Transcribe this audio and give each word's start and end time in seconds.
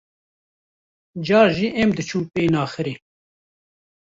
Car 1.27 1.47
jî 1.57 1.67
em 1.81 1.89
diçun 1.97 2.23
pey 2.33 2.47
naxirê. 2.53 2.93